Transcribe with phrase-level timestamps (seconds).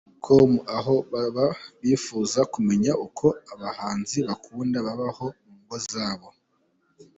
[0.25, 1.45] com, aho baba
[1.81, 6.27] bifuza kumenya uko abahanzi bakunda babaho mu ngo zabo.